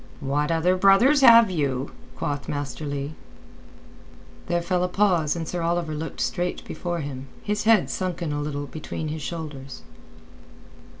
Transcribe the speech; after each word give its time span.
"What 0.19 0.51
other 0.51 0.75
brothers 0.77 1.21
have 1.21 1.51
you?" 1.51 1.91
quoth 2.17 2.49
Master 2.49 2.87
Leigh. 2.87 3.13
There 4.47 4.63
fell 4.63 4.83
a 4.83 4.87
pause 4.87 5.35
and 5.35 5.47
Sir 5.47 5.61
Oliver 5.61 5.93
looked 5.93 6.21
straight 6.21 6.65
before 6.65 7.01
him, 7.01 7.27
his 7.43 7.65
head 7.65 7.87
sunken 7.87 8.33
a 8.33 8.41
little 8.41 8.65
between 8.65 9.09
his 9.09 9.21
shoulders. 9.21 9.83